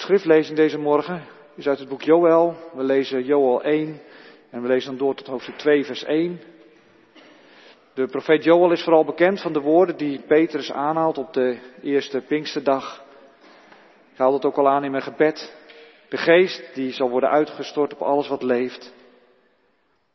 [0.00, 1.22] schriftlezing deze morgen
[1.54, 2.56] is uit het boek Joël.
[2.72, 4.00] We lezen Joël 1
[4.50, 6.40] en we lezen dan door tot hoofdstuk 2, vers 1.
[7.94, 12.20] De profeet Joël is vooral bekend van de woorden die Petrus aanhaalt op de eerste
[12.20, 13.04] Pinksterdag.
[14.12, 15.56] Ik haal dat ook al aan in mijn gebed.
[16.08, 18.94] De geest die zal worden uitgestort op alles wat leeft.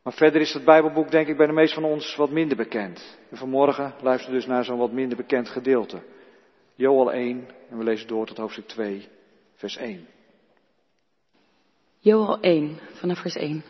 [0.02, 3.18] Maar verder is het Bijbelboek denk ik bij de meesten van ons wat minder bekend.
[3.30, 6.02] En vanmorgen luisteren we dus naar zo'n wat minder bekend gedeelte.
[6.74, 9.08] Joel 1 en we lezen door tot hoofdstuk 2,
[9.56, 10.06] vers 1.
[11.98, 13.64] Joel 1, vanaf vers 1.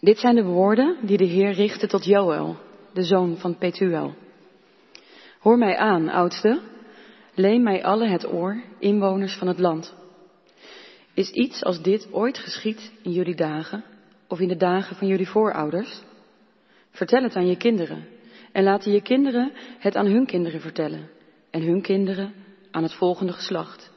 [0.00, 2.56] Dit zijn de woorden die de Heer richtte tot Joel,
[2.92, 4.14] de zoon van Petuel.
[5.38, 6.60] Hoor mij aan, oudste,
[7.34, 9.94] leen mij alle het oor, inwoners van het land.
[11.14, 13.84] Is iets als dit ooit geschied in jullie dagen
[14.28, 16.02] of in de dagen van jullie voorouders?
[16.90, 18.08] Vertel het aan je kinderen
[18.52, 21.10] en laten je kinderen het aan hun kinderen vertellen
[21.50, 22.34] en hun kinderen
[22.70, 23.91] aan het volgende geslacht.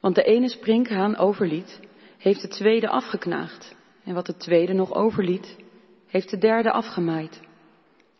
[0.00, 1.80] Want de ene sprinkhaan overliet,
[2.18, 3.76] heeft de tweede afgeknaagd.
[4.04, 5.56] En wat de tweede nog overliet,
[6.06, 7.40] heeft de derde afgemaaid.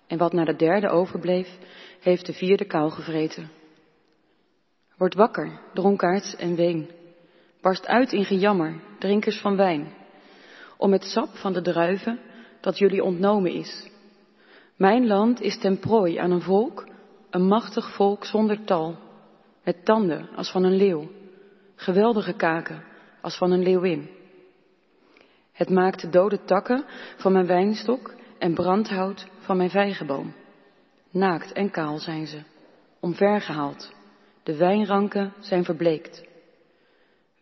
[0.07, 1.59] En wat naar de derde overbleef,
[2.01, 3.51] heeft de vierde kou gevreten.
[4.97, 6.91] Word wakker, dronkaards en ween.
[7.61, 9.93] Barst uit in gejammer, drinkers van wijn.
[10.77, 12.21] Om het sap van de druiven
[12.61, 13.91] dat jullie ontnomen is.
[14.77, 16.89] Mijn land is ten prooi aan een volk,
[17.31, 18.97] een machtig volk zonder tal.
[19.65, 21.09] Met tanden als van een leeuw.
[21.81, 22.83] Geweldige kaken
[23.21, 24.11] als van een leeuwin.
[25.53, 26.85] Het maakt dode takken
[27.17, 30.35] van mijn wijnstok en brandhout van mijn vijgenboom.
[31.11, 32.43] Naakt en kaal zijn ze,
[32.99, 33.93] omvergehaald.
[34.43, 36.25] De wijnranken zijn verbleekt.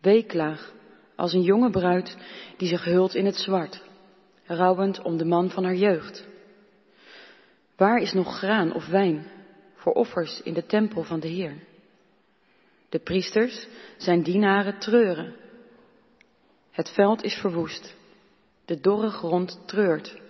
[0.00, 0.72] Weeklaag
[1.16, 2.16] als een jonge bruid
[2.56, 3.82] die zich hult in het zwart,
[4.44, 6.26] rouwend om de man van haar jeugd.
[7.76, 9.26] Waar is nog graan of wijn
[9.74, 11.67] voor offers in de tempel van de Heer?
[12.88, 15.34] De priesters, zijn dienaren, treuren.
[16.70, 17.96] Het veld is verwoest.
[18.64, 20.20] De dorre grond treurt,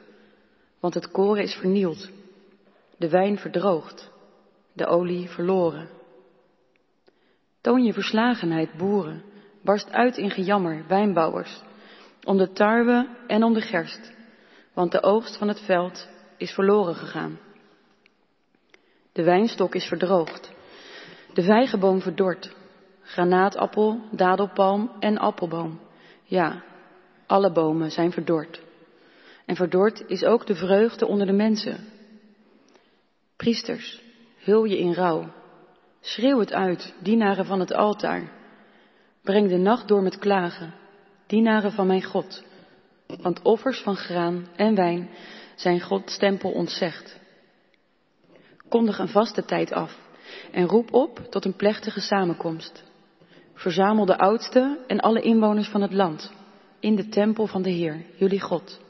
[0.81, 2.11] want het koren is vernield.
[2.97, 4.11] De wijn verdroogd,
[4.73, 5.89] de olie verloren.
[7.61, 9.23] Toon je verslagenheid, boeren,
[9.63, 11.63] barst uit in gejammer, wijnbouwers,
[12.25, 14.13] om de tarwe en om de gerst,
[14.73, 17.39] want de oogst van het veld is verloren gegaan.
[19.13, 20.53] De wijnstok is verdroogd,
[21.39, 22.57] de vijgenboom verdord,
[23.03, 25.81] granaatappel, dadelpalm en appelboom.
[26.25, 26.63] Ja,
[27.27, 28.63] alle bomen zijn verdord.
[29.47, 31.79] En verdord is ook de vreugde onder de mensen.
[33.37, 34.03] Priesters,
[34.39, 35.33] hul je in rouw.
[36.01, 38.33] Schreeuw het uit, dienaren van het altaar.
[39.23, 40.75] Breng de nacht door met klagen,
[41.27, 42.45] dienaren van mijn God.
[43.07, 45.11] Want offers van graan en wijn
[45.55, 47.19] zijn Gods tempel ontzegd.
[48.69, 50.07] Kondig een vaste tijd af
[50.51, 52.85] en roep op tot een plechtige samenkomst.
[53.55, 56.33] Verzamel de oudsten en alle inwoners van het land
[56.81, 58.81] in de tempel van de Heer, jullie God,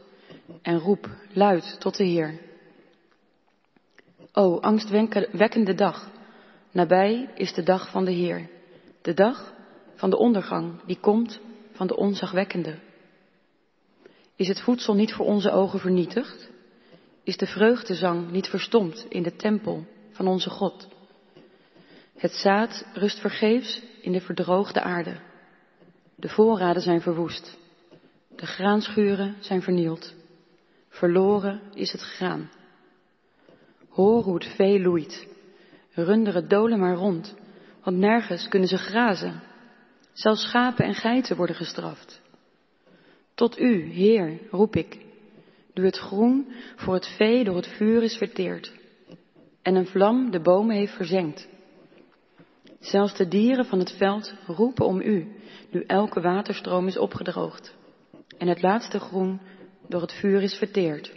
[0.62, 2.40] en roep luid tot de Heer.
[4.32, 6.10] O angstwekkende dag,
[6.72, 8.48] nabij is de dag van de Heer,
[9.02, 9.52] de dag
[9.94, 11.40] van de ondergang die komt
[11.72, 12.78] van de onzagwekkende.
[14.36, 16.50] Is het voedsel niet voor onze ogen vernietigd?
[17.22, 20.88] Is de vreugdezang niet verstomd in de tempel van onze God?
[22.18, 25.16] Het zaad rust vergeefs in de verdroogde aarde.
[26.14, 27.58] De voorraden zijn verwoest.
[28.36, 30.14] De graanschuren zijn vernield.
[30.88, 32.50] Verloren is het graan.
[33.88, 35.26] Hoor hoe het vee loeit.
[35.90, 37.34] Runderen dolen maar rond,
[37.82, 39.42] want nergens kunnen ze grazen.
[40.12, 42.20] Zelfs schapen en geiten worden gestraft.
[43.34, 44.98] Tot u, Heer, roep ik,
[45.74, 48.72] nu het groen voor het vee door het vuur is verteerd
[49.62, 51.48] en een vlam de bomen heeft verzengd.
[52.80, 55.36] Zelfs de dieren van het veld roepen om u,
[55.70, 57.76] nu elke waterstroom is opgedroogd
[58.38, 59.40] en het laatste groen
[59.86, 61.12] door het vuur is verteerd.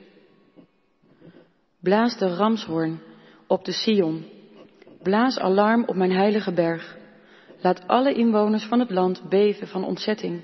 [1.79, 3.01] Blaas de ramshoorn
[3.47, 4.25] op de Sion.
[5.01, 6.97] Blaas alarm op mijn heilige berg.
[7.61, 10.43] Laat alle inwoners van het land beven van ontzetting.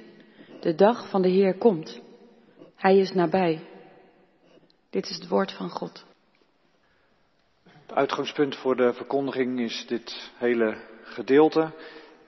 [0.60, 2.02] De dag van de Heer komt.
[2.76, 3.60] Hij is nabij.
[4.90, 6.06] Dit is het woord van God.
[7.64, 10.78] Het uitgangspunt voor de verkondiging is dit hele
[11.08, 11.72] gedeelte.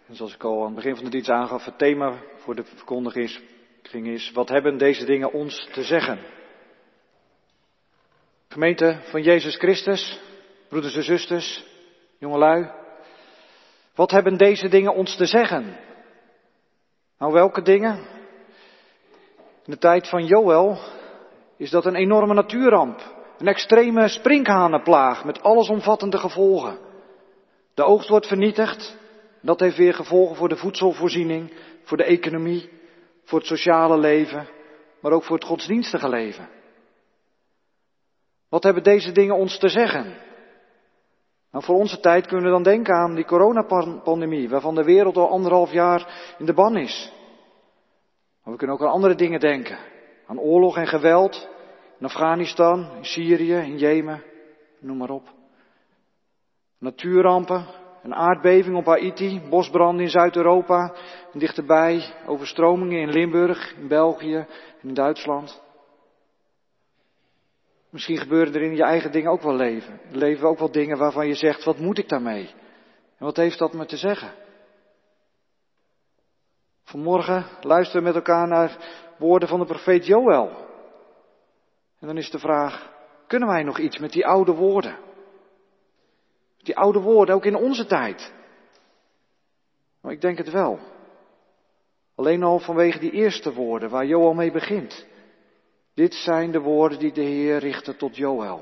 [0.08, 2.64] En zoals ik al aan het begin van de dienst aangaf, het thema voor de
[2.64, 6.20] verkondiging is wat hebben deze dingen ons te zeggen?
[8.48, 10.20] Gemeente van Jezus Christus,
[10.70, 11.66] broeders en zusters,
[12.18, 12.72] jongelui,
[13.96, 15.78] wat hebben deze dingen ons te zeggen?
[17.18, 17.98] Nou, welke dingen?
[19.66, 20.78] In de tijd van Joël
[21.58, 23.02] is dat een enorme natuurramp,
[23.38, 26.89] een extreme sprinkhanenplaag met allesomvattende gevolgen.
[27.80, 28.98] De oogst wordt vernietigd,
[29.42, 31.54] Dat heeft weer gevolgen voor de voedselvoorziening,
[31.84, 32.70] voor de economie,
[33.24, 34.48] voor het sociale leven,
[35.02, 36.50] maar ook voor het godsdienstige leven.
[38.50, 40.18] Wat hebben deze dingen ons te zeggen?
[41.52, 45.30] Nou, voor onze tijd kunnen we dan denken aan die coronapandemie, waarvan de wereld al
[45.30, 47.12] anderhalf jaar in de ban is.
[48.44, 49.78] Maar we kunnen ook aan andere dingen denken.
[50.28, 51.50] Aan oorlog en geweld
[52.00, 54.24] in Afghanistan, in Syrië, in Jemen,
[54.80, 55.39] noem maar op.
[56.80, 57.66] Natuurrampen,
[58.04, 60.94] een aardbeving op Haiti, bosbranden in Zuid-Europa
[61.34, 65.62] dichterbij, overstromingen in Limburg, in België en in Duitsland.
[67.90, 70.00] Misschien gebeuren er in je eigen dingen ook wel leven.
[70.10, 72.50] Leven ook wel dingen waarvan je zegt, wat moet ik daarmee?
[73.18, 74.32] En wat heeft dat me te zeggen?
[76.84, 78.78] Vanmorgen luisteren we met elkaar naar
[79.18, 80.50] woorden van de profeet Joël.
[82.00, 82.92] En dan is de vraag,
[83.28, 85.09] kunnen wij nog iets met die oude woorden?
[86.70, 88.34] Die oude woorden ook in onze tijd.
[90.02, 90.80] Maar ik denk het wel.
[92.16, 95.06] Alleen al vanwege die eerste woorden waar Joël mee begint.
[95.94, 98.62] Dit zijn de woorden die de Heer richtte tot Joël.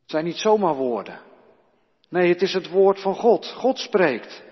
[0.00, 1.20] Het zijn niet zomaar woorden.
[2.08, 3.46] Nee, het is het woord van God.
[3.46, 4.42] God spreekt.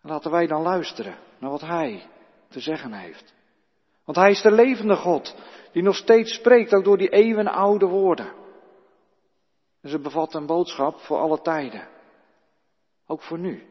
[0.00, 2.06] laten wij dan luisteren naar wat Hij
[2.48, 3.34] te zeggen heeft.
[4.04, 5.36] Want Hij is de levende God,
[5.72, 8.46] die nog steeds spreekt, ook door die eeuwenoude woorden.
[9.80, 11.88] En ze bevatten een boodschap voor alle tijden.
[13.06, 13.66] Ook voor nu.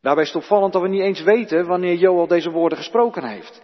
[0.00, 3.62] Daarbij is het opvallend dat we niet eens weten wanneer Joel deze woorden gesproken heeft.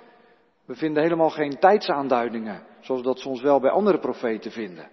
[0.64, 4.90] We vinden helemaal geen tijdsaanduidingen, zoals we dat soms wel bij andere profeten vinden.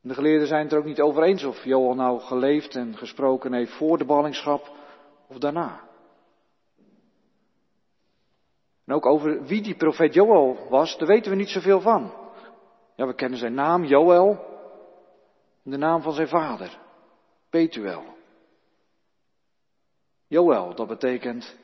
[0.00, 3.52] De geleerden zijn het er ook niet over eens of Joel nou geleefd en gesproken
[3.52, 4.70] heeft voor de ballingschap
[5.28, 5.80] of daarna.
[8.84, 12.21] En ook over wie die profeet Joel was, daar weten we niet zoveel van.
[12.96, 14.30] Ja, we kennen zijn naam, Joel,
[15.64, 16.78] en de naam van zijn vader,
[17.50, 18.04] Petuel.
[20.26, 21.56] Joel, dat betekent,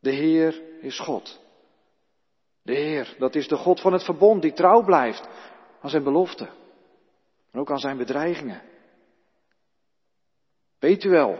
[0.00, 1.40] de Heer is God.
[2.62, 5.28] De Heer, dat is de God van het verbond die trouw blijft
[5.80, 6.48] aan zijn beloften.
[7.50, 8.62] En ook aan zijn bedreigingen.
[10.78, 11.38] Petuel,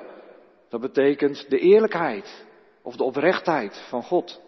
[0.69, 2.47] dat betekent de eerlijkheid
[2.83, 4.41] of de oprechtheid van God.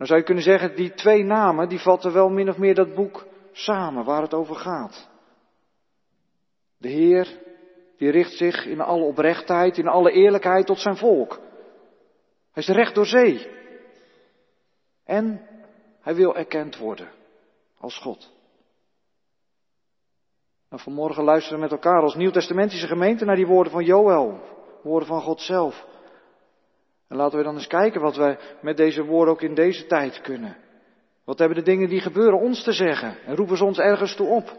[0.00, 2.94] Dan zou je kunnen zeggen, die twee namen, die vatten wel min of meer dat
[2.94, 5.08] boek samen waar het over gaat.
[6.78, 7.38] De Heer
[7.96, 11.40] die richt zich in alle oprechtheid, in alle eerlijkheid tot zijn volk.
[12.52, 13.48] Hij is recht door zee.
[15.04, 15.48] En
[16.00, 17.08] hij wil erkend worden
[17.78, 18.32] als God.
[20.68, 24.40] Nou, vanmorgen luisteren we met elkaar als Nieuw-Testamentische gemeente naar die woorden van Joël,
[24.82, 25.88] woorden van God zelf.
[27.10, 30.20] En laten we dan eens kijken wat wij met deze woorden ook in deze tijd
[30.20, 30.56] kunnen.
[31.24, 33.16] Wat hebben de dingen die gebeuren ons te zeggen?
[33.26, 34.58] En roepen ze ons ergens toe op?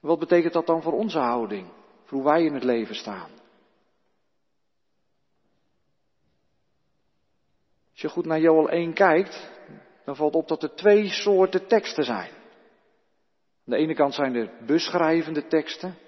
[0.00, 1.66] Wat betekent dat dan voor onze houding?
[2.06, 3.30] voor hoe wij in het leven staan.
[7.90, 9.50] Als je goed naar Joel 1 kijkt,
[10.04, 12.30] dan valt op dat er twee soorten teksten zijn.
[12.30, 15.98] Aan de ene kant zijn er beschrijvende teksten.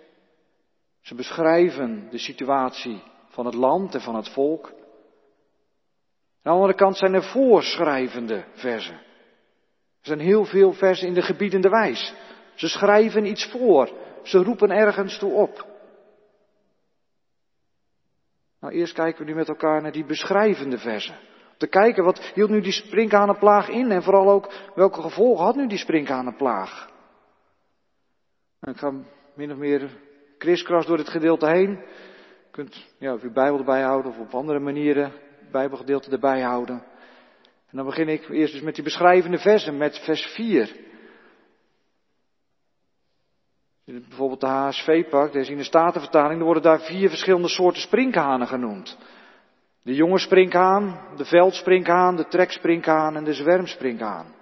[1.01, 4.73] Ze beschrijven de situatie van het land en van het volk.
[6.43, 8.95] Aan de andere kant zijn er voorschrijvende versen.
[10.01, 12.15] Er zijn heel veel versen in de gebiedende wijs.
[12.55, 13.91] Ze schrijven iets voor.
[14.23, 15.67] Ze roepen ergens toe op.
[18.61, 21.15] Nou, eerst kijken we nu met elkaar naar die beschrijvende versen.
[21.51, 23.91] Om te kijken, wat hield nu die sprinkhanenplaag in?
[23.91, 26.91] En vooral ook, welke gevolgen had nu die sprinkhanenplaag?
[28.61, 28.93] Nou, ik ga
[29.35, 29.91] min of meer
[30.39, 31.71] kriskras door dit gedeelte heen.
[31.71, 36.41] Je kunt ja, of uw Bijbel erbij houden of op andere manieren het Bijbelgedeelte erbij
[36.41, 36.83] houden.
[37.71, 40.87] En dan begin ik eerst dus met die beschrijvende versen, met vers 4.
[43.85, 48.47] bijvoorbeeld de HSV pak, deze in de Statenvertaling, er worden daar vier verschillende soorten sprinkhanen
[48.47, 48.99] genoemd.
[49.83, 54.35] De jonge sprinkhaan, de veldsprinkhaan, de treksprinkhaan en de zwermsprinkhaan.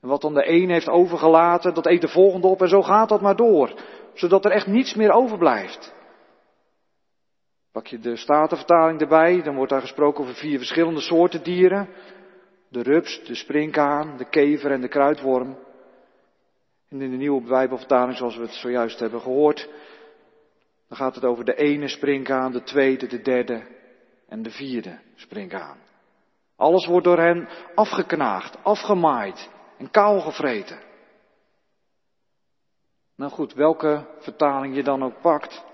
[0.00, 3.08] En wat dan de een heeft overgelaten, dat eet de volgende op en zo gaat
[3.08, 3.74] dat maar door.
[4.14, 5.93] Zodat er echt niets meer overblijft.
[7.74, 11.88] Pak je de Statenvertaling erbij, dan wordt daar gesproken over vier verschillende soorten dieren.
[12.68, 15.58] De rups, de sprinkhaan, de kever en de kruidworm.
[16.88, 19.68] En in de nieuwe Bijbelvertaling, zoals we het zojuist hebben gehoord,
[20.88, 23.62] dan gaat het over de ene springkaan, de tweede, de derde
[24.28, 25.78] en de vierde springkaan.
[26.56, 30.78] Alles wordt door hen afgeknaagd, afgemaaid en kaal gevreten.
[33.16, 35.64] Nou goed, welke vertaling je dan ook pakt.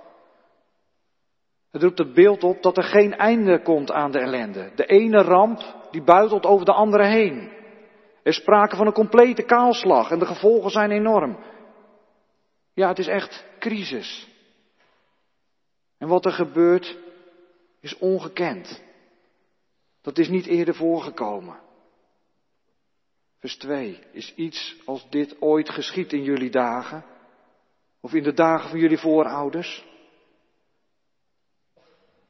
[1.71, 4.73] Het roept het beeld op dat er geen einde komt aan de ellende.
[4.75, 7.53] De ene ramp die buitelt over de andere heen.
[8.23, 11.39] Er sprake van een complete kaalslag en de gevolgen zijn enorm.
[12.75, 14.29] Ja, het is echt crisis.
[15.99, 16.99] En wat er gebeurt
[17.81, 18.83] is ongekend.
[20.03, 21.61] Dat is niet eerder voorgekomen.
[23.39, 23.99] Vers 2.
[24.12, 27.05] Is iets als dit ooit geschied in jullie dagen?
[28.00, 29.85] Of in de dagen van jullie voorouders?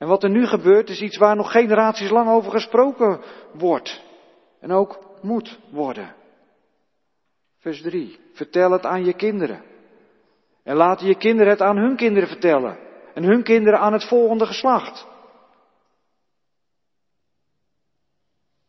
[0.00, 3.21] En wat er nu gebeurt is iets waar nog generaties lang over gesproken
[3.52, 4.02] wordt.
[4.61, 6.14] En ook moet worden.
[7.59, 8.19] Vers 3.
[8.33, 9.62] Vertel het aan je kinderen.
[10.62, 12.78] En laten je kinderen het aan hun kinderen vertellen.
[13.14, 15.07] En hun kinderen aan het volgende geslacht.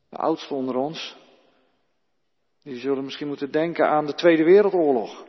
[0.09, 1.17] De oudsten onder ons,
[2.63, 5.25] die zullen misschien moeten denken aan de Tweede Wereldoorlog.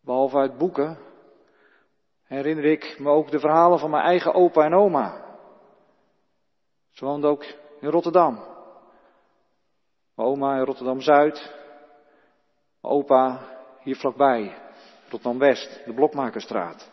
[0.00, 0.98] Behalve uit boeken
[2.24, 5.24] herinner ik me ook de verhalen van mijn eigen opa en oma.
[6.90, 7.44] Ze woonden ook
[7.80, 8.34] in Rotterdam.
[10.14, 11.52] Mijn oma in Rotterdam-Zuid.
[12.80, 13.40] Mijn opa
[13.82, 14.56] hier vlakbij,
[15.10, 16.90] Rotterdam-West, de Blokmakerstraat.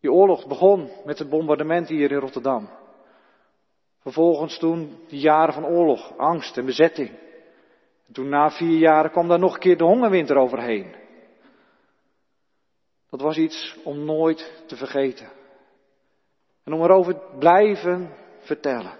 [0.00, 2.68] Die oorlog begon met het bombardement hier in Rotterdam.
[3.98, 7.08] Vervolgens toen die jaren van oorlog, angst en bezetting.
[8.06, 11.01] En toen na vier jaren kwam daar nog een keer de hongerwinter overheen.
[13.12, 15.30] Dat was iets om nooit te vergeten.
[16.64, 18.98] En om erover blijven vertellen.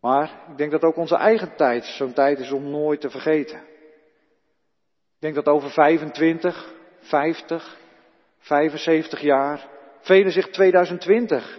[0.00, 3.58] Maar ik denk dat ook onze eigen tijd zo'n tijd is om nooit te vergeten.
[5.14, 7.78] Ik denk dat over 25, 50,
[8.38, 9.68] 75 jaar
[10.00, 11.58] velen zich 2020,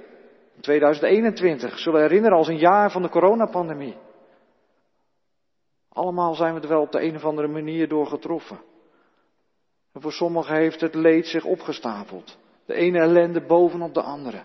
[0.62, 3.98] 2021 zullen herinneren als een jaar van de coronapandemie.
[5.90, 8.69] Allemaal zijn we er wel op de een of andere manier door getroffen.
[10.00, 12.38] Voor sommigen heeft het leed zich opgestapeld.
[12.66, 14.44] De ene ellende bovenop de andere.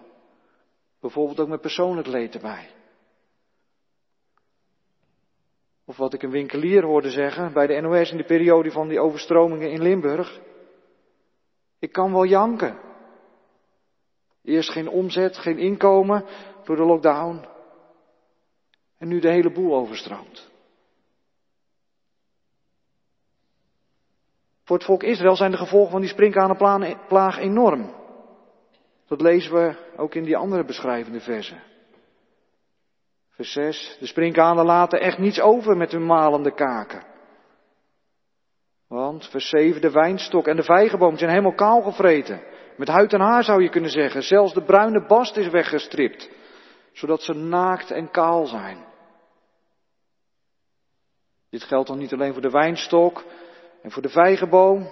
[1.01, 2.71] Bijvoorbeeld ook met persoonlijk leed erbij.
[5.85, 9.01] Of wat ik een winkelier hoorde zeggen bij de NOS in de periode van die
[9.01, 10.41] overstromingen in Limburg.
[11.79, 12.79] Ik kan wel janken.
[14.43, 16.25] Eerst geen omzet, geen inkomen
[16.65, 17.47] door de lockdown.
[18.99, 20.53] En nu de hele boel overstroomt.
[24.65, 27.95] Voor het volk Israël zijn de gevolgen van die sprinkhanenplaag enorm.
[29.07, 31.63] Dat lezen we ook in die andere beschrijvende versen.
[33.31, 33.97] Vers 6.
[34.01, 37.03] De sprinkhanen laten echt niets over met hun malende kaken.
[38.89, 42.43] Want, vers 7, de wijnstok en de vijgenboom zijn helemaal kaal gevreten.
[42.77, 44.23] Met huid en haar zou je kunnen zeggen.
[44.23, 46.31] Zelfs de bruine bast is weggestript.
[46.93, 48.85] Zodat ze naakt en kaal zijn.
[51.51, 53.25] Dit geldt dan niet alleen voor de wijnstok
[53.85, 54.89] en voor de vijgenboom.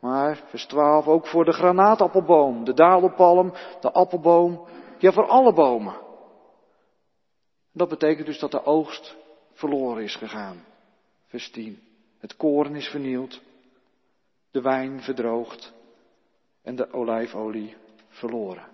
[0.00, 4.66] Maar, vers 12, ook voor de granaatappelboom, de dadelpalm, de appelboom.
[4.98, 6.00] Ja, voor alle bomen.
[7.72, 9.16] Dat betekent dus dat de oogst
[9.52, 10.64] verloren is gegaan.
[11.26, 11.82] Vers 10.
[12.18, 13.40] Het koren is vernield,
[14.50, 15.72] de wijn verdroogd
[16.62, 17.76] en de olijfolie
[18.08, 18.68] verloren.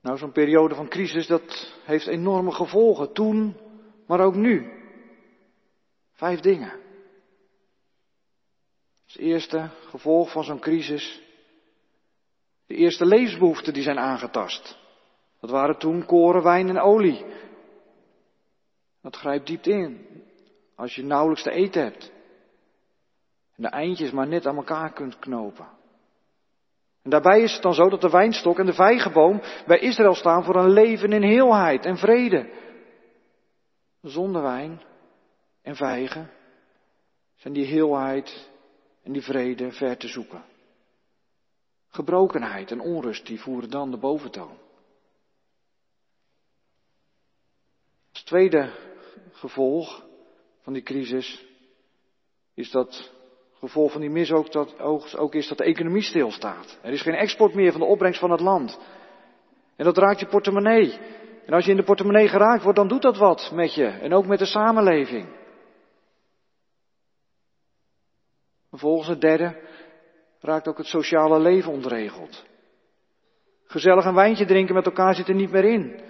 [0.00, 3.12] Nou, zo'n periode van crisis, dat heeft enorme gevolgen.
[3.12, 3.56] Toen,
[4.06, 4.81] maar ook nu.
[6.22, 6.72] Vijf dingen.
[9.04, 11.22] Als eerste gevolg van zo'n crisis
[12.66, 14.78] de eerste levensbehoeften die zijn aangetast.
[15.40, 17.24] Dat waren toen koren, wijn en olie.
[19.00, 20.06] Dat grijpt diep in.
[20.76, 22.12] Als je nauwelijks te eten hebt.
[23.56, 25.68] En de eindjes maar net aan elkaar kunt knopen.
[27.02, 30.44] En daarbij is het dan zo dat de wijnstok en de vijgenboom bij Israël staan
[30.44, 32.50] voor een leven in heelheid en vrede.
[34.00, 34.90] Zonder wijn
[35.62, 36.30] en vijgen
[37.34, 38.50] zijn die heelheid
[39.02, 40.44] en die vrede ver te zoeken.
[41.88, 44.58] Gebrokenheid en onrust die voeren dan de boventoon.
[48.12, 48.70] Als tweede
[49.32, 50.04] gevolg
[50.60, 51.44] van die crisis
[52.54, 53.12] is dat
[53.58, 54.78] gevolg van die mis ook, dat,
[55.16, 56.78] ook is dat de economie stilstaat.
[56.82, 58.78] Er is geen export meer van de opbrengst van het land.
[59.76, 60.98] En dat raakt je portemonnee.
[61.46, 63.86] En als je in de portemonnee geraakt wordt, dan doet dat wat met je.
[63.86, 65.40] En ook met de samenleving.
[68.72, 69.60] Vervolgens het derde,
[70.40, 72.44] raakt ook het sociale leven ontregeld.
[73.64, 76.00] Gezellig een wijntje drinken met elkaar zit er niet meer in.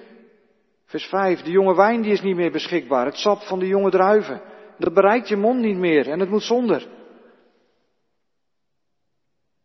[0.85, 3.91] Vers 5, de jonge wijn die is niet meer beschikbaar, het sap van de jonge
[3.91, 4.43] druiven.
[4.79, 6.89] Dat bereikt je mond niet meer en het moet zonder.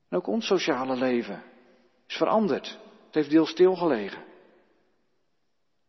[0.10, 1.44] En ook ons sociale leven
[2.08, 2.80] is veranderd.
[3.06, 4.24] Het heeft deels stilgelegen.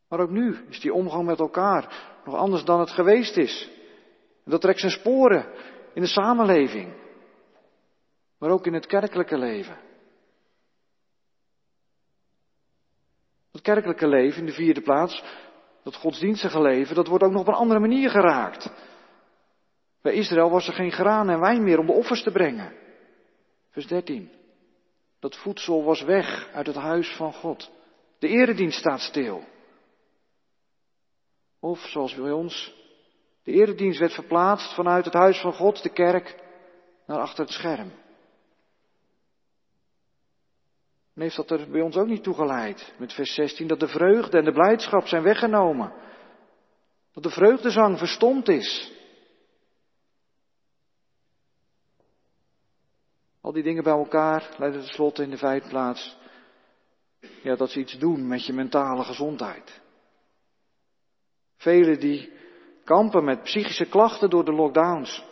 [0.09, 3.71] Maar ook nu is die omgang met elkaar nog anders dan het geweest is.
[4.45, 5.47] En dat trekt zijn sporen
[5.99, 6.95] in de samenleving
[8.39, 9.79] maar ook in het kerkelijke leven.
[13.53, 15.23] Het kerkelijke leven in de vierde plaats
[15.83, 18.71] Dat godsdienstige leven, dat wordt ook nog op een andere manier geraakt.
[20.03, 22.73] Bij Israël was er geen graan en wijn meer om de offers te brengen.
[23.71, 24.31] Vers 13.
[25.19, 27.71] Dat voedsel was weg uit het huis van God.
[28.19, 29.45] De eredienst staat stil.
[31.61, 32.78] Of zoals bij ons,
[33.43, 36.43] de eredienst werd verplaatst vanuit het huis van God, de kerk,
[37.07, 37.93] naar achter het scherm.
[41.15, 44.39] En heeft dat er bij ons ook niet toegeleid, met vers 16, dat de vreugde
[44.39, 45.93] en de blijdschap zijn weggenomen.
[47.13, 48.93] Dat de vreugdezang verstomd is.
[53.41, 56.17] Al die dingen bij elkaar leiden tenslotte in de feitplaats
[57.43, 59.81] ja, dat ze iets doen met je mentale gezondheid.
[61.57, 62.33] Velen die
[62.89, 65.25] kampen met psychische klachten door de lockdowns.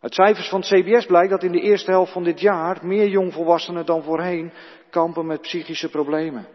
[0.00, 3.08] Uit cijfers van het CBS blijkt dat in de eerste helft van dit jaar meer
[3.08, 4.52] jongvolwassenen dan voorheen
[4.90, 6.46] kampen met psychische problemen.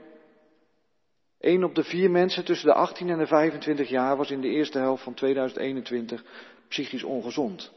[1.39, 4.47] Eén op de vier mensen tussen de 18 en de 25 jaar was in de
[4.47, 6.23] eerste helft van 2021
[6.67, 7.71] psychisch ongezond.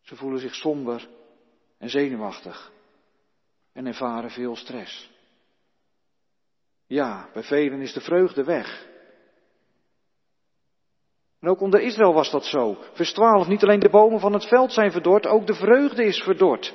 [0.00, 1.08] Ze voelen zich somber
[1.78, 2.72] en zenuwachtig
[3.72, 5.10] en ervaren veel stress.
[6.86, 8.94] Ja, bij velen is de vreugde weg.
[11.40, 12.76] En ook onder Israël was dat zo.
[12.92, 16.22] Vers 12, niet alleen de bomen van het veld zijn verdord, ook de vreugde is
[16.22, 16.74] verdord.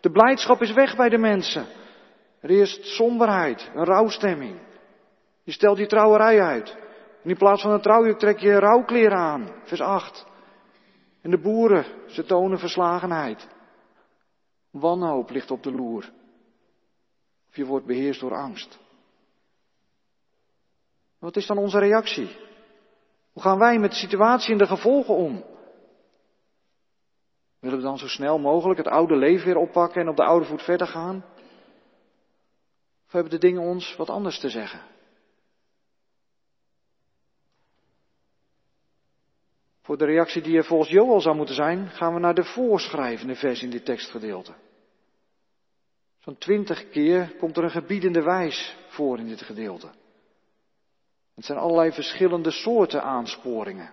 [0.00, 1.66] De blijdschap is weg bij de mensen.
[2.40, 4.60] Er is somberheid, een rouwstemming.
[5.42, 6.76] Je stelt je trouwerij uit.
[7.22, 9.52] In plaats van een trouwjuk trek je rouwkleren aan.
[9.64, 10.26] Vers 8.
[11.22, 13.48] En de boeren, ze tonen verslagenheid.
[14.70, 16.10] Wanhoop ligt op de loer.
[17.48, 18.78] Of je wordt beheerst door angst.
[21.18, 22.47] Wat is dan onze reactie?
[23.38, 25.44] Hoe gaan wij met de situatie en de gevolgen om?
[27.60, 30.46] Willen we dan zo snel mogelijk het oude leven weer oppakken en op de oude
[30.46, 31.24] voet verder gaan?
[33.06, 34.82] Of hebben de dingen ons wat anders te zeggen?
[39.82, 43.34] Voor de reactie die er volgens Joel zou moeten zijn, gaan we naar de voorschrijvende
[43.34, 44.54] vers in dit tekstgedeelte.
[46.18, 49.97] Zo'n twintig keer komt er een gebiedende wijs voor in dit gedeelte.
[51.38, 53.92] Het zijn allerlei verschillende soorten aansporingen.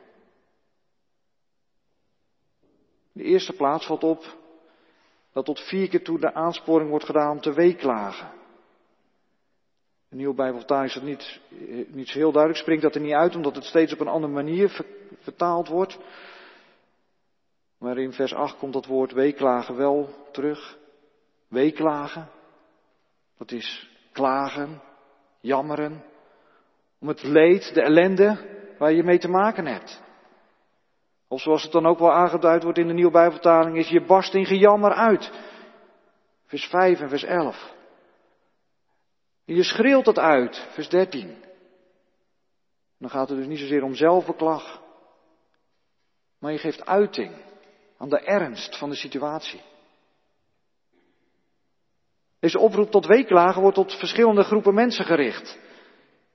[3.14, 4.38] In de eerste plaats valt op
[5.34, 8.32] dat tot vier keer toe de aansporing wordt gedaan om te weeklagen.
[10.10, 13.14] De nieuwe Bijbeltaal is dat niet, eh, niet zo heel duidelijk, springt dat er niet
[13.14, 14.86] uit omdat het steeds op een andere manier
[15.20, 15.98] vertaald wordt.
[17.78, 20.78] Maar in vers 8 komt dat woord weeklagen wel terug.
[21.48, 22.30] Weeklagen,
[23.38, 24.82] dat is klagen,
[25.40, 26.14] jammeren,
[27.06, 28.38] om het leed, de ellende
[28.78, 30.02] waar je mee te maken hebt.
[31.28, 34.34] Of zoals het dan ook wel aangeduid wordt in de nieuwe Bijbeltaling, is je barst
[34.34, 35.32] in gejammer uit.
[36.46, 37.74] Vers 5 en vers 11.
[39.46, 41.44] En je schreeuwt dat uit, vers 13.
[43.00, 44.82] Dan gaat het dus niet zozeer om zelfbeklag,
[46.40, 47.36] maar je geeft uiting
[47.98, 49.62] aan de ernst van de situatie.
[52.40, 55.64] Deze oproep tot weeklagen wordt tot verschillende groepen mensen gericht.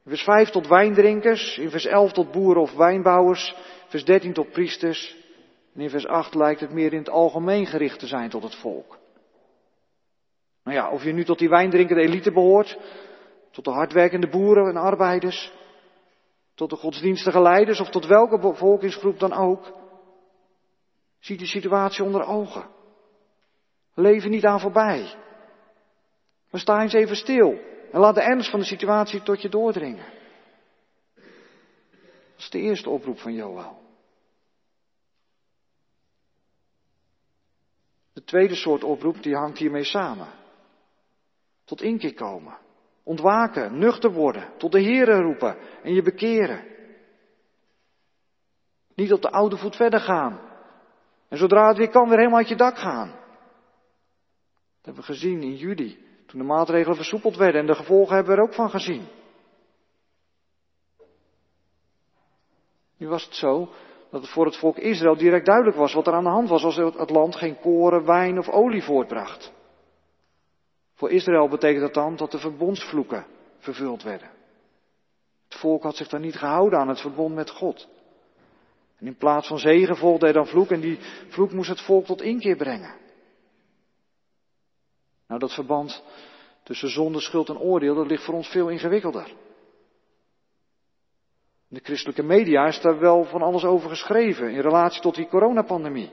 [0.05, 3.55] In vers 5 tot wijndrinkers, in vers 11 tot boeren of wijnbouwers,
[3.89, 5.17] vers 13 tot priesters.
[5.75, 8.55] En in vers 8 lijkt het meer in het algemeen gericht te zijn tot het
[8.55, 8.99] volk.
[10.65, 12.79] Nou ja, of je nu tot die wijndrinkende elite behoort,
[13.51, 15.53] tot de hardwerkende boeren en arbeiders,
[16.55, 19.73] tot de godsdienstige leiders of tot welke bevolkingsgroep dan ook,
[21.19, 22.69] ziet die situatie onder ogen.
[23.95, 25.15] Leven niet aan voorbij.
[26.51, 27.59] Maar sta eens even stil
[27.91, 30.05] en laat de ernst van de situatie tot je doordringen.
[31.15, 33.79] Dat is de eerste oproep van Joël.
[38.13, 40.29] De tweede soort oproep die hangt hiermee samen.
[41.65, 42.59] Tot inkeer komen.
[43.03, 46.65] Ontwaken, nuchter worden, tot de Here roepen en je bekeren.
[48.95, 50.41] Niet op de oude voet verder gaan.
[51.29, 53.09] En zodra het weer kan, weer helemaal uit je dak gaan.
[53.09, 56.10] Dat hebben we gezien in juli.
[56.31, 59.07] Toen de maatregelen versoepeld werden en de gevolgen hebben we er ook van gezien.
[62.97, 63.69] Nu was het zo
[64.11, 66.65] dat het voor het volk Israël direct duidelijk was wat er aan de hand was
[66.65, 69.53] als het land geen koren, wijn of olie voortbracht.
[70.95, 73.27] Voor Israël betekent dat dan dat de verbondsvloeken
[73.59, 74.31] vervuld werden.
[75.49, 77.89] Het volk had zich dan niet gehouden aan het verbond met God.
[78.99, 82.05] En in plaats van zegen volgde er dan vloek en die vloek moest het volk
[82.05, 82.95] tot inkeer brengen.
[85.31, 86.03] Nou, dat verband
[86.63, 89.27] tussen zonde, schuld en oordeel, dat ligt voor ons veel ingewikkelder.
[91.69, 95.29] In de christelijke media is daar wel van alles over geschreven in relatie tot die
[95.29, 96.13] coronapandemie.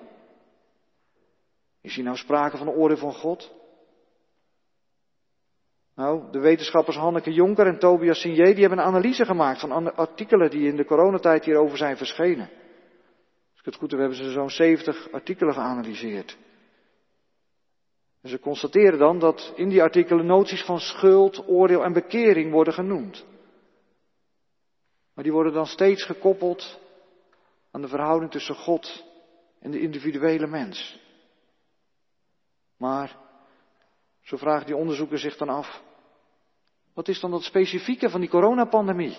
[1.81, 3.53] Is hier nou sprake van een oordeel van God?
[5.95, 10.49] Nou, de wetenschappers Hanneke Jonker en Tobias Signé, die hebben een analyse gemaakt van artikelen
[10.49, 12.49] die in de coronatijd hierover zijn verschenen.
[13.49, 16.37] Als ik het goed heb, hebben ze zo'n 70 artikelen geanalyseerd.
[18.27, 22.73] En ze constateren dan dat in die artikelen noties van schuld, oordeel en bekering worden
[22.73, 23.25] genoemd.
[25.13, 26.79] Maar die worden dan steeds gekoppeld
[27.71, 29.05] aan de verhouding tussen God
[29.59, 30.99] en de individuele mens.
[32.77, 33.17] Maar,
[34.21, 35.81] zo vragen die onderzoekers zich dan af,
[36.93, 39.17] wat is dan het specifieke van die coronapandemie?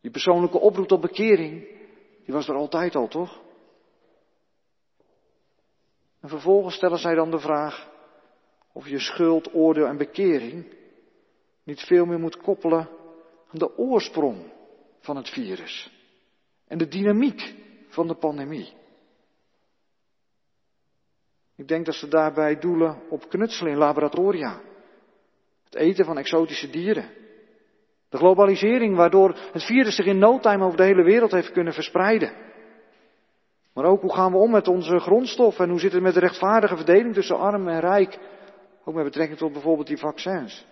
[0.00, 1.66] Die persoonlijke oproep tot bekering,
[2.24, 3.40] die was er altijd al, toch?
[6.20, 7.90] En vervolgens stellen zij dan de vraag
[8.72, 10.76] of je schuld, oordeel en bekering
[11.62, 12.88] niet veel meer moet koppelen
[13.52, 14.52] aan de oorsprong
[15.00, 15.90] van het virus
[16.66, 17.54] en de dynamiek
[17.88, 18.72] van de pandemie.
[21.56, 24.60] Ik denk dat ze daarbij doelen op knutselen in laboratoria,
[25.64, 27.10] het eten van exotische dieren,
[28.08, 31.72] de globalisering waardoor het virus zich in no time over de hele wereld heeft kunnen
[31.72, 32.47] verspreiden.
[33.78, 36.20] Maar ook hoe gaan we om met onze grondstoffen en hoe zit het met de
[36.20, 38.18] rechtvaardige verdeling tussen arm en rijk,
[38.84, 40.66] ook met betrekking tot bijvoorbeeld die vaccins.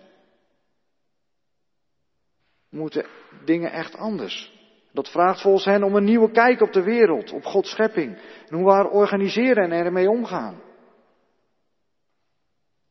[2.69, 3.05] Moeten
[3.45, 4.53] dingen echt anders?
[4.91, 8.17] Dat vraagt volgens hen om een nieuwe kijk op de wereld, op Gods schepping
[8.47, 10.61] en hoe we haar organiseren en ermee omgaan.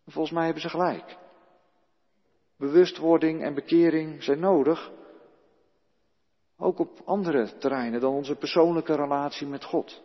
[0.06, 1.16] volgens mij hebben ze gelijk.
[2.58, 4.90] Bewustwording en bekering zijn nodig,
[6.58, 10.04] ook op andere terreinen dan onze persoonlijke relatie met God.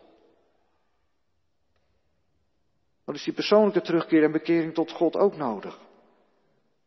[3.06, 5.80] Maar is die persoonlijke terugkeer en bekering tot God ook nodig?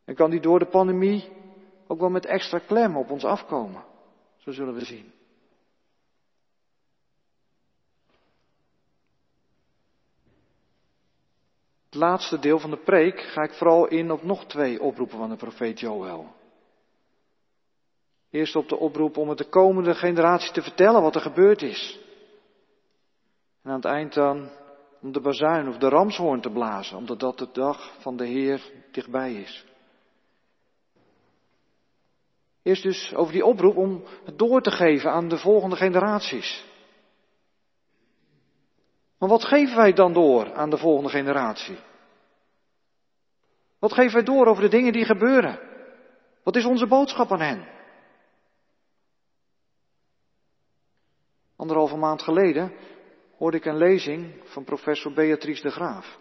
[0.05, 1.29] En kan die door de pandemie
[1.87, 3.83] ook wel met extra klem op ons afkomen?
[4.37, 5.13] Zo zullen we zien.
[11.85, 15.29] Het laatste deel van de preek ga ik vooral in op nog twee oproepen van
[15.29, 16.33] de profeet Joël.
[18.29, 21.99] Eerst op de oproep om het de komende generatie te vertellen wat er gebeurd is.
[23.61, 24.49] En aan het eind dan
[25.05, 28.71] om de bazuin of de ramshoorn te blazen, omdat dat de dag van de Heer
[28.91, 29.65] dichtbij is.
[32.61, 36.65] Eerst dus over die oproep om het door te geven aan de volgende generaties.
[39.17, 41.77] Maar wat geven wij dan door aan de volgende generatie?
[43.79, 45.59] Wat geven wij door over de dingen die gebeuren?
[46.43, 47.67] Wat is onze boodschap aan hen?
[51.55, 52.73] Anderhalve maand geleden
[53.45, 56.19] hoorde ik een lezing van professor Beatrice de Graaf.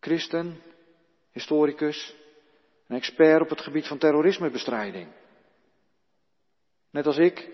[0.00, 0.62] Christen,
[1.32, 2.16] historicus,
[2.88, 5.08] een expert op het gebied van terrorismebestrijding.
[6.90, 7.50] Net als ik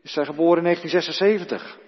[0.00, 1.78] is zij geboren in 1976.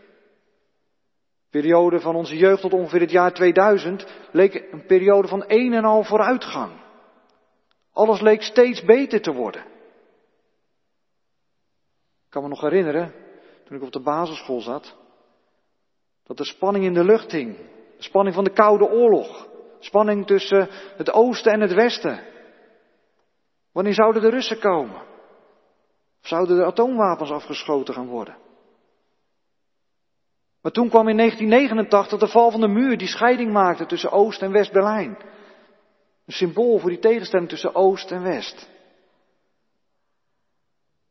[1.50, 5.84] periode van onze jeugd tot ongeveer het jaar 2000 leek een periode van een en
[5.84, 6.72] al vooruitgang.
[7.92, 9.62] Alles leek steeds beter te worden.
[12.24, 13.14] Ik kan me nog herinneren,
[13.64, 15.02] toen ik op de basisschool zat,
[16.24, 17.56] dat de spanning in de lucht hing.
[17.96, 19.48] De spanning van de Koude Oorlog.
[19.78, 22.20] Spanning tussen het oosten en het westen.
[23.72, 25.00] Wanneer zouden de Russen komen?
[26.22, 28.36] Of zouden de atoomwapens afgeschoten gaan worden?
[30.62, 34.42] Maar toen kwam in 1989 de val van de muur die scheiding maakte tussen Oost-
[34.42, 35.18] en West-Berlijn.
[36.26, 38.68] Een symbool voor die tegenstelling tussen Oost en West.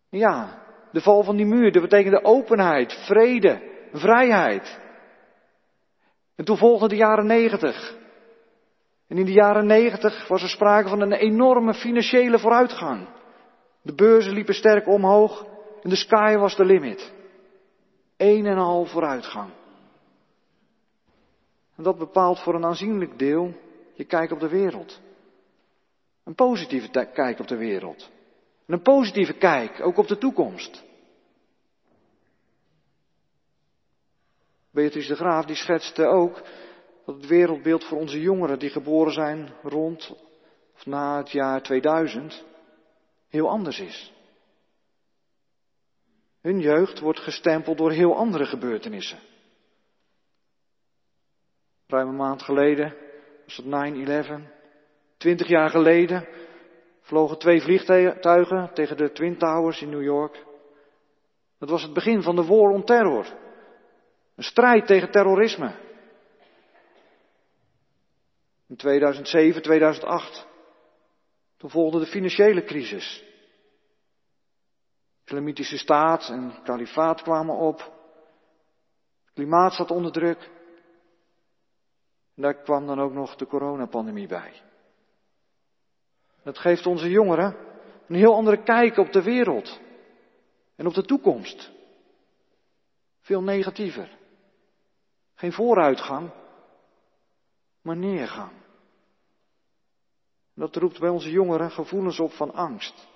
[0.10, 4.80] Ja, de val van die muur, dat betekende openheid, vrede, vrijheid.
[6.36, 7.98] En toen volgden de jaren negentig.
[9.08, 13.08] En in de jaren negentig was er sprake van een enorme financiële vooruitgang.
[13.82, 15.46] De beurzen liepen sterk omhoog
[15.82, 17.14] en de sky was de limit.
[18.18, 19.50] Een en al vooruitgang.
[21.76, 23.54] En dat bepaalt voor een aanzienlijk deel
[23.94, 25.02] je kijk op de wereld.
[26.24, 28.12] Een positieve kijk op de wereld.
[28.66, 30.84] En een positieve kijk ook op de toekomst.
[34.74, 36.42] Beatrice de Graaf die schetste ook
[37.06, 40.16] dat het wereldbeeld voor onze jongeren die geboren zijn rond
[40.76, 42.46] of na het jaar 2000
[43.30, 44.14] heel anders is.
[46.42, 49.20] Hun jeugd wordt gestempeld door heel andere gebeurtenissen.
[51.88, 52.96] Ruim een maand geleden
[53.46, 54.52] was het 9-11.
[55.18, 56.28] Twintig jaar geleden
[57.02, 60.46] vlogen twee vliegtuigen tegen de Twin Towers in New York.
[61.60, 63.26] Dat was het begin van de War on Terror.
[64.36, 65.76] Een strijd tegen terrorisme.
[68.68, 70.48] In 2007, 2008.
[71.58, 73.24] Toen volgde de financiële crisis.
[75.26, 77.80] Islamitische staat en kalifaat kwamen op.
[79.24, 80.50] Het klimaat zat onder druk.
[82.36, 84.62] En daar kwam dan ook nog de coronapandemie bij.
[86.44, 87.56] Dat geeft onze jongeren
[88.08, 89.80] een heel andere kijk op de wereld
[90.76, 91.72] en op de toekomst.
[93.22, 94.22] Veel negatiever.
[95.44, 96.32] Geen vooruitgang,
[97.82, 98.52] maar neergang.
[100.54, 103.08] Dat roept bij onze jongeren gevoelens op van angst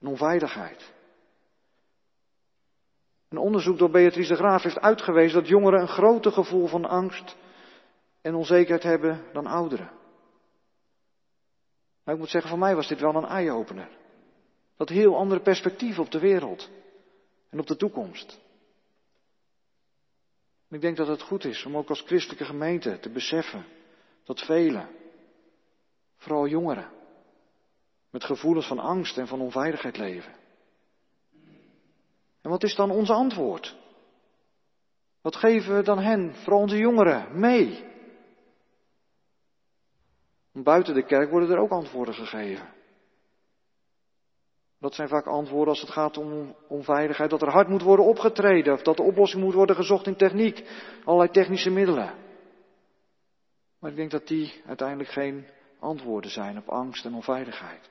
[0.00, 0.92] en onveiligheid.
[3.28, 7.36] Een onderzoek door Beatrice de Graaf heeft uitgewezen dat jongeren een groter gevoel van angst
[8.20, 9.90] en onzekerheid hebben dan ouderen.
[12.04, 13.88] Ik moet zeggen, voor mij was dit wel een eye-opener.
[14.76, 16.70] Dat heel andere perspectief op de wereld
[17.50, 18.44] en op de toekomst.
[20.70, 23.66] Ik denk dat het goed is om ook als christelijke gemeente te beseffen
[24.24, 24.88] dat velen,
[26.16, 26.90] vooral jongeren,
[28.10, 30.34] met gevoelens van angst en van onveiligheid leven.
[32.40, 33.76] En wat is dan ons antwoord?
[35.20, 37.84] Wat geven we dan hen, vooral onze jongeren, mee?
[40.52, 42.75] Buiten de kerk worden er ook antwoorden gegeven.
[44.80, 48.72] Dat zijn vaak antwoorden als het gaat om onveiligheid, dat er hard moet worden opgetreden,
[48.72, 50.68] of dat de oplossing moet worden gezocht in techniek,
[51.04, 52.14] allerlei technische middelen.
[53.80, 55.46] Maar ik denk dat die uiteindelijk geen
[55.78, 57.90] antwoorden zijn op angst en onveiligheid.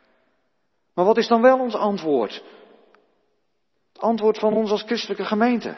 [0.93, 2.43] Maar wat is dan wel ons antwoord?
[3.93, 5.77] Het antwoord van ons als christelijke gemeente.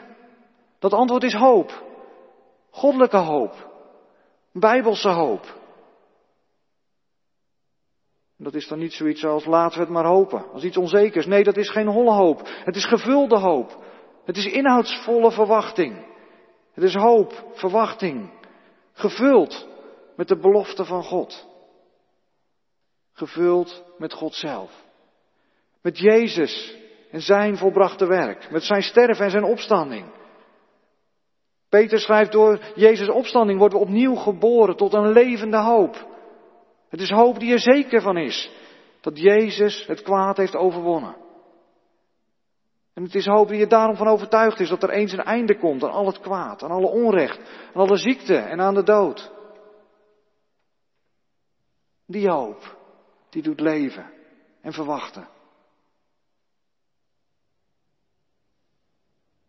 [0.78, 1.84] Dat antwoord is hoop.
[2.70, 3.70] Goddelijke hoop.
[4.52, 5.57] Bijbelse hoop.
[8.40, 11.26] Dat is dan niet zoiets als laten we het maar hopen, als iets onzekers.
[11.26, 12.48] Nee, dat is geen holle hoop.
[12.64, 13.84] Het is gevulde hoop.
[14.24, 16.06] Het is inhoudsvolle verwachting.
[16.72, 18.30] Het is hoop, verwachting,
[18.92, 19.68] gevuld
[20.16, 21.46] met de belofte van God.
[23.12, 24.84] Gevuld met God zelf.
[25.82, 26.76] Met Jezus
[27.10, 28.50] en zijn volbrachte werk.
[28.50, 30.06] Met zijn sterven en zijn opstanding.
[31.68, 36.07] Peter schrijft door Jezus' opstanding worden we opnieuw geboren tot een levende hoop.
[36.88, 38.50] Het is hoop die er zeker van is.
[39.00, 41.16] Dat Jezus het kwaad heeft overwonnen.
[42.94, 45.58] En het is hoop die er daarom van overtuigd is dat er eens een einde
[45.58, 47.38] komt aan al het kwaad, aan alle onrecht,
[47.74, 49.32] aan alle ziekte en aan de dood.
[52.06, 52.76] Die hoop,
[53.30, 54.12] die doet leven
[54.60, 55.28] en verwachten.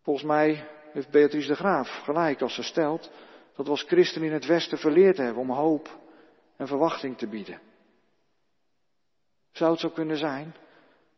[0.01, 3.11] Volgens mij heeft Beatrice de Graaf gelijk als ze stelt
[3.55, 5.98] dat we als christen in het Westen verleerd hebben om hoop
[6.59, 7.61] en verwachting te bieden.
[9.51, 10.55] Zou het zo kunnen zijn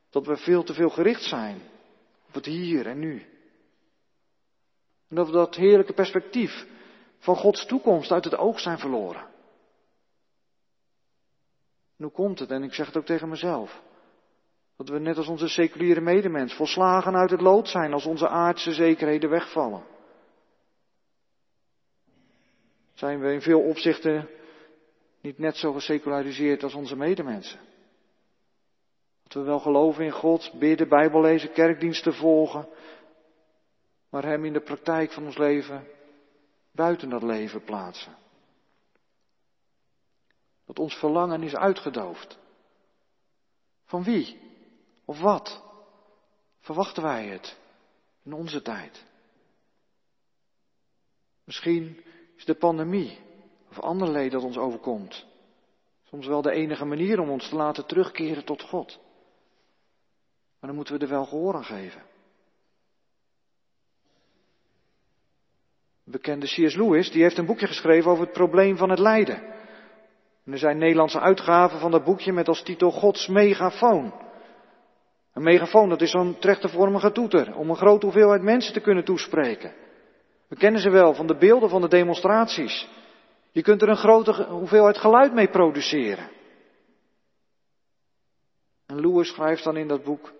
[0.09, 1.61] dat we veel te veel gericht zijn
[2.27, 3.19] op het hier en nu?
[5.07, 6.67] En dat we dat heerlijke perspectief
[7.17, 9.21] van Gods toekomst uit het oog zijn verloren.
[11.97, 12.51] En hoe komt het?
[12.51, 13.81] En ik zeg het ook tegen mezelf.
[14.77, 18.73] Dat we net als onze seculiere medemens volslagen uit het lood zijn als onze aardse
[18.73, 19.83] zekerheden wegvallen.
[22.93, 24.29] Zijn we in veel opzichten
[25.21, 27.59] niet net zo geseculariseerd als onze medemensen?
[29.23, 32.67] Dat we wel geloven in God, bidden, Bijbel lezen, kerkdiensten volgen,
[34.09, 35.87] maar Hem in de praktijk van ons leven
[36.71, 38.15] buiten dat leven plaatsen.
[40.65, 42.39] Dat ons verlangen is uitgedoofd.
[43.85, 44.39] Van wie?
[45.05, 45.63] Of wat?
[46.59, 47.57] Verwachten wij het
[48.23, 49.05] in onze tijd?
[51.43, 52.03] Misschien
[52.35, 53.19] is de pandemie
[53.71, 55.25] of ander leed dat ons overkomt
[56.03, 58.99] soms wel de enige manier om ons te laten terugkeren tot God.
[60.59, 62.01] Maar dan moeten we er wel gehoor aan geven.
[66.11, 66.75] bekende C.S.
[66.75, 69.35] Lewis, die heeft een boekje geschreven over het probleem van het lijden.
[70.45, 74.13] En er zijn Nederlandse uitgaven van dat boekje met als titel Gods megafoon.
[75.33, 79.73] Een megafoon, dat is zo'n trechtervormige toeter om een grote hoeveelheid mensen te kunnen toespreken.
[80.47, 82.87] We kennen ze wel van de beelden van de demonstraties.
[83.51, 86.29] Je kunt er een grote hoeveelheid geluid mee produceren.
[88.85, 90.33] En Lewis schrijft dan in dat boek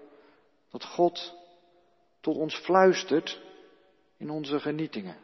[0.69, 1.33] dat God
[2.21, 3.41] tot ons fluistert
[4.17, 5.17] in onze genietingen.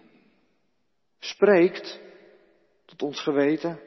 [1.19, 1.99] Spreekt
[2.85, 3.79] tot ons geweten,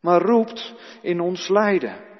[0.00, 2.10] maar roept in ons lijden.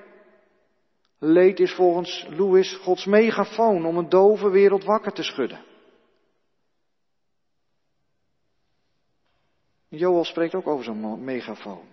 [1.19, 5.65] Leed is volgens Louis Gods megafoon om een dove wereld wakker te schudden.
[9.99, 11.85] Joel spreekt ook over zo'n megafoon.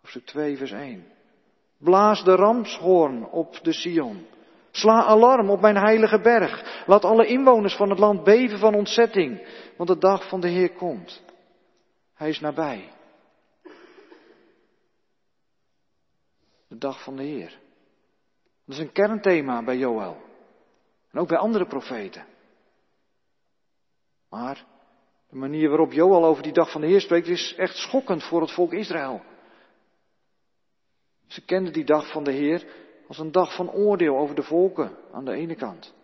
[0.00, 1.04] Hoofdstuk 2, vers 1.
[1.78, 4.26] Blaas de ramshoorn op de Sion.
[4.70, 6.84] Sla alarm op mijn heilige berg.
[6.86, 10.72] Laat alle inwoners van het land beven van ontzetting, want de dag van de Heer
[10.72, 11.22] komt.
[12.14, 12.92] Hij is nabij.
[16.68, 17.58] De dag van de Heer.
[18.64, 20.16] Dat is een kernthema bij Joël.
[21.10, 22.26] En ook bij andere profeten.
[24.28, 24.64] Maar
[25.30, 28.40] de manier waarop Joël over die dag van de Heer spreekt is echt schokkend voor
[28.40, 29.22] het volk Israël.
[31.26, 32.66] Ze kenden die dag van de Heer
[33.08, 35.94] als een dag van oordeel over de volken aan de ene kant.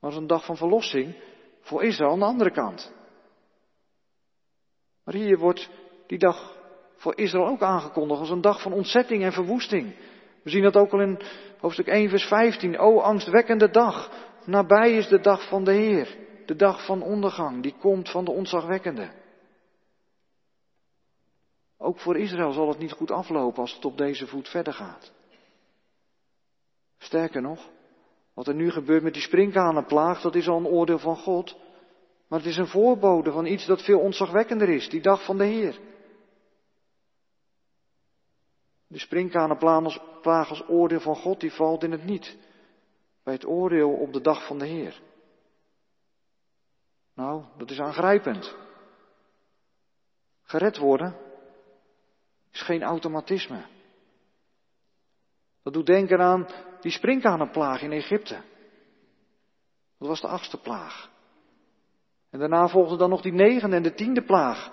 [0.00, 1.14] Maar als een dag van verlossing
[1.60, 2.92] voor Israël aan de andere kant.
[5.04, 5.70] Maar hier wordt
[6.06, 6.56] die dag
[6.96, 9.94] voor Israël ook aangekondigd als een dag van ontzetting en verwoesting.
[10.42, 11.20] We zien dat ook al in
[11.58, 12.78] hoofdstuk 1, vers 15.
[12.78, 14.10] O angstwekkende dag,
[14.44, 16.23] nabij is de dag van de Heer.
[16.46, 19.10] De dag van ondergang, die komt van de ontzagwekkende.
[21.78, 25.12] Ook voor Israël zal het niet goed aflopen als het op deze voet verder gaat.
[26.98, 27.70] Sterker nog,
[28.34, 31.56] wat er nu gebeurt met die sprinkhanenplaag, dat is al een oordeel van God.
[32.28, 35.44] Maar het is een voorbode van iets dat veel ontzagwekkender is, die dag van de
[35.44, 35.78] Heer.
[38.86, 42.36] De sprinkhanenplaag als oordeel van God, die valt in het niet.
[43.22, 45.00] Bij het oordeel op de dag van de Heer.
[47.14, 48.56] Nou, dat is aangrijpend.
[50.42, 51.16] Gered worden
[52.50, 53.66] is geen automatisme.
[55.62, 56.48] Dat doet denken aan
[56.80, 58.42] die sprinkhanenplaag in Egypte.
[59.98, 61.10] Dat was de achtste plaag.
[62.30, 64.72] En daarna volgde dan nog die negende en de tiende plaag.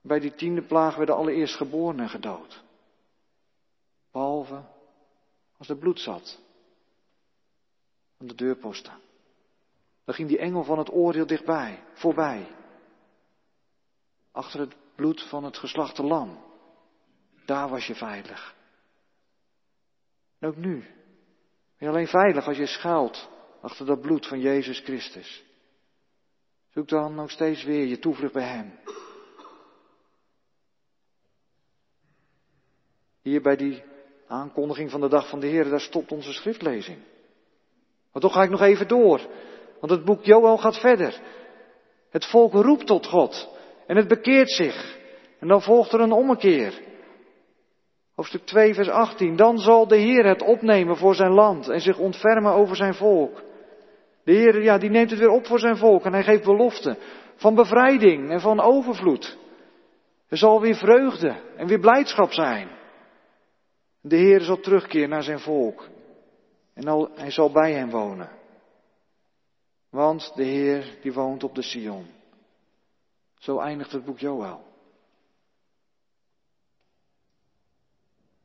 [0.00, 2.62] Bij die tiende plaag werden alle eerstgeborenen gedood.
[4.10, 4.62] Behalve
[5.56, 6.40] als er bloed zat
[8.20, 9.03] aan de deurposten.
[10.04, 12.46] Dan ging die engel van het oordeel dichtbij, voorbij.
[14.32, 16.44] Achter het bloed van het geslachte lam.
[17.44, 18.54] Daar was je veilig.
[20.38, 20.78] En ook nu.
[20.78, 20.92] Ben
[21.78, 23.28] je alleen veilig als je schuilt
[23.60, 25.44] achter dat bloed van Jezus Christus.
[26.68, 28.78] Zoek dan ook steeds weer je toevlucht bij Hem.
[33.22, 33.82] Hier bij die
[34.26, 36.98] aankondiging van de dag van de Heer, daar stopt onze schriftlezing.
[38.12, 39.28] Maar toch ga ik nog even door.
[39.84, 41.20] Want het boek Joel gaat verder.
[42.10, 43.48] Het volk roept tot God.
[43.86, 44.98] En het bekeert zich.
[45.40, 46.80] En dan volgt er een ommekeer.
[48.14, 49.36] Hoofdstuk 2, vers 18.
[49.36, 53.42] Dan zal de Heer het opnemen voor zijn land en zich ontfermen over zijn volk.
[54.24, 56.96] De Heer, ja, die neemt het weer op voor zijn volk en hij geeft belofte
[57.36, 59.38] van bevrijding en van overvloed.
[60.28, 62.68] Er zal weer vreugde en weer blijdschap zijn.
[64.00, 65.88] De Heer zal terugkeren naar zijn volk
[66.74, 68.42] en hij zal bij hen wonen.
[69.94, 72.06] Want de Heer die woont op de Sion.
[73.38, 74.64] Zo eindigt het boek Joël.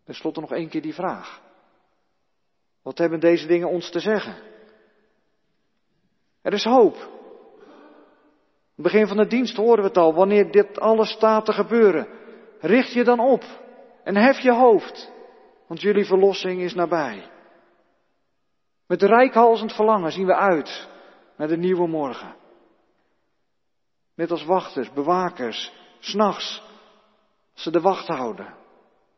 [0.03, 1.41] Ten slotte nog één keer die vraag.
[2.81, 4.35] Wat hebben deze dingen ons te zeggen?
[6.41, 6.95] Er is hoop.
[8.75, 10.13] het begin van de dienst horen we het al.
[10.13, 12.07] Wanneer dit alles staat te gebeuren,
[12.59, 13.43] richt je dan op
[14.03, 15.11] en hef je hoofd,
[15.67, 17.31] want jullie verlossing is nabij.
[18.87, 20.97] Met rijkhalsend verlangen zien we uit
[21.39, 22.35] naar de nieuwe morgen.
[24.15, 26.63] Net als wachters, bewakers, s'nachts,
[27.53, 28.55] ze de wacht houden.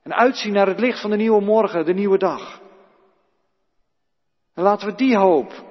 [0.04, 2.62] En uitzien naar het licht van de nieuwe morgen, de nieuwe dag.
[4.54, 5.66] En laten we die hoop,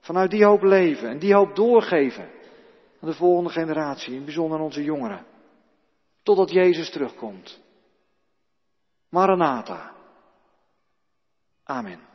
[0.00, 2.30] vanuit die hoop leven en die hoop doorgeven
[3.00, 5.26] aan de volgende generatie, in bijzonder aan onze jongeren.
[6.22, 7.60] Totdat Jezus terugkomt.
[9.08, 9.92] Maranatha.
[11.64, 12.09] Amen.